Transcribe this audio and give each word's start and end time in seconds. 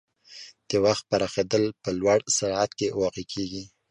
د 0.69 0.71
وخت 0.85 1.03
پراخېدل 1.09 1.63
په 1.83 1.89
لوړ 1.99 2.19
سرعت 2.37 2.71
کې 2.77 2.95
واقع 3.01 3.25
کېږي. 3.33 3.63